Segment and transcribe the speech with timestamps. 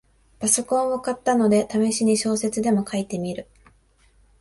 [0.39, 3.47] パソコンを買ったので、ためしに小説でも書いてみる